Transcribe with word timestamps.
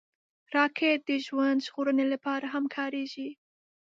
راکټ 0.55 0.99
د 1.09 1.11
ژوند 1.25 1.63
ژغورنې 1.67 2.05
لپاره 2.13 2.45
هم 2.53 2.65
کارېږي 2.75 3.29